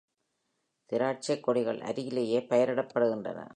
[0.89, 3.41] திராட்டசைக்கொடிகள் அருகிலேயே பயிரிடப்படுகின்றன.